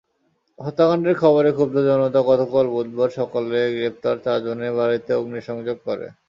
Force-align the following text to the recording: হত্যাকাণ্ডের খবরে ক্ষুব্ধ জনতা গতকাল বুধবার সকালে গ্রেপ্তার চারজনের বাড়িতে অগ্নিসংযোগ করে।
হত্যাকাণ্ডের 0.59 1.15
খবরে 1.21 1.49
ক্ষুব্ধ 1.53 1.75
জনতা 1.89 2.19
গতকাল 2.29 2.65
বুধবার 2.73 3.09
সকালে 3.19 3.59
গ্রেপ্তার 3.75 4.15
চারজনের 4.25 4.73
বাড়িতে 4.79 5.11
অগ্নিসংযোগ 5.15 5.77
করে। 5.87 6.07